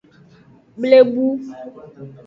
[0.81, 1.25] Blebu.